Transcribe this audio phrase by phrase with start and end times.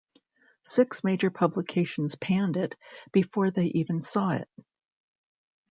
[0.63, 2.73] Six major publications panned it
[3.11, 4.49] before they even saw it.